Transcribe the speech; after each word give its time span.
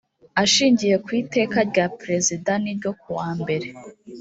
ashingiye 0.43 0.95
ku 1.05 1.09
iteka 1.21 1.57
rya 1.69 1.85
perezida 1.99 2.51
n 2.63 2.65
ryo 2.77 2.91
kuwa 3.01 3.29
mbere 3.39 3.67